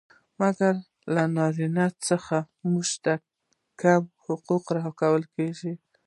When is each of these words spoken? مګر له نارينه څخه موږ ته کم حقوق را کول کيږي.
مګر 0.41 0.73
له 1.13 1.23
نارينه 1.35 1.85
څخه 2.07 2.37
موږ 2.71 2.87
ته 3.03 3.13
کم 3.81 4.03
حقوق 4.25 4.65
را 4.77 4.87
کول 4.99 5.23
کيږي. 5.35 5.73